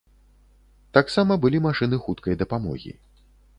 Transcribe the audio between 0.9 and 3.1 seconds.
Таксама былі машыны хуткай дапамогі.